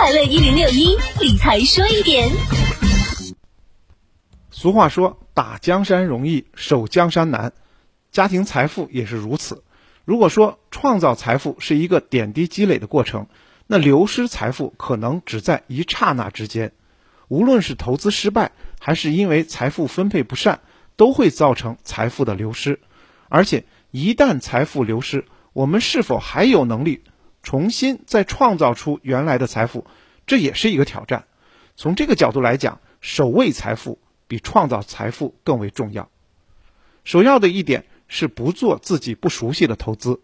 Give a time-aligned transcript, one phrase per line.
[0.00, 2.26] 快乐一零六一理财说一点。
[4.50, 7.52] 俗话说：“打江山容易守江山难”，
[8.10, 9.62] 家庭财富也是如此。
[10.06, 13.26] 如果说创造财富是一个点滴积累的过程，
[13.66, 16.72] 那流失财富可能只在一刹那之间。
[17.28, 20.60] 无论是投资失败，还是因为财富分配不善，
[20.96, 22.80] 都会造成财富的流失。
[23.28, 27.02] 而且，一旦财富流失，我们是否还有能力
[27.42, 29.86] 重新再创造出原来的财富，
[30.26, 31.24] 这也是一个挑战。
[31.76, 33.98] 从这个角度来讲，守卫财富
[34.28, 36.10] 比创造财富更为重要。
[37.04, 40.20] 首要的一点是不做自己不熟悉的投资，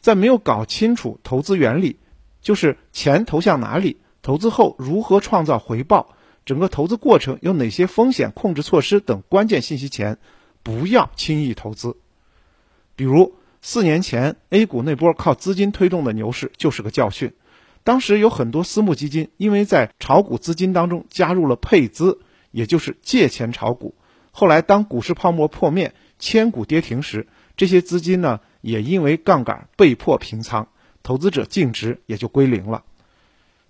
[0.00, 1.98] 在没有搞清楚投资原理，
[2.42, 6.14] 就是钱投向哪里，投资后如何创造回报。
[6.44, 10.18] 整个投资过程有哪些风险控制措施等关键信息前，
[10.62, 11.96] 不要轻易投资。
[12.96, 17.32] 比如四年前 A 股那波靠资金推动的牛市就是个教训。
[17.84, 23.94] 当时有很多私募基金因为在炒股资金当中加入了配资，也就是借钱炒股。
[24.30, 30.68] 后来当股市泡沫破灭、千股跌停时，这些资金呢也因为杠杆被迫平仓，
[31.02, 32.84] 投资者净值也就归零了。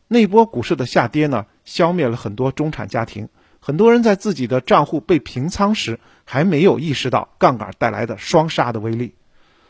[0.09, 3.29] 那波股市的下跌呢，消灭了很多中产家庭。
[3.61, 9.15] 很多人在自己的账户被平仓时，还没有意识到杠杆带来的双杀的威力。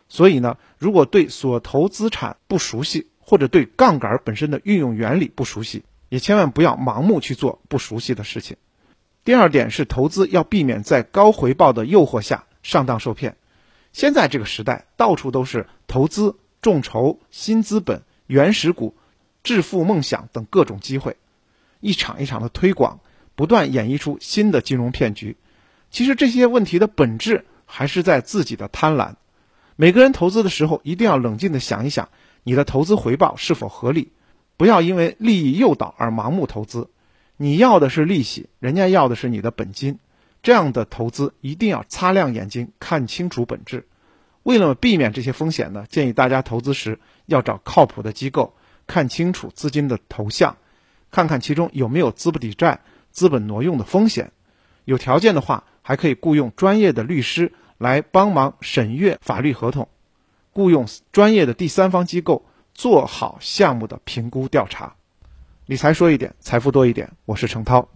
[0.09, 8.57] 所以呢，如果对所投资产不熟悉，或者对杠杆本身的运用原理不熟悉，也千万不要盲目去做不熟悉的事情。
[9.25, 13.37] 第二点是，投资要避免在高回报的诱惑下上当受骗。
[13.93, 18.95] 现在这个时代，到处都是投资、众筹、新资本、原始股。
[19.45, 21.17] 致富梦想等各种机会，
[21.81, 23.01] 一场一场的推广，
[23.35, 25.37] 不断演绎出新的金融骗局。
[25.91, 29.15] 其实这些问题的本质还是在自己的贪婪。
[29.81, 32.09] 每个人投资的时候，一定要冷静的想一想，
[32.43, 34.11] 你的投资回报是否合理，
[34.57, 36.91] 不要因为利益诱导而盲目投资。
[37.37, 40.01] 你要的是利息，人家要的是你的本金，
[40.43, 43.87] 这样的投资一定要擦亮眼睛，看清楚本质。
[44.43, 48.55] 为了避免这些风险呢，建议大家投资时要找靠谱的机构。
[48.89, 50.57] 看清楚资金的投向，
[51.13, 52.81] 看看其中有没有资不抵债、
[53.13, 54.33] 资本挪用的风险。
[54.85, 59.89] 有条件的话，还可以雇佣专业的律师来帮忙审阅法律合同，
[60.53, 62.45] 雇佣专业的第三方机构
[62.75, 64.95] 做好项目的评估调查。
[65.65, 67.13] 理财说一点，财富多一点。
[67.25, 67.89] 我是程涛。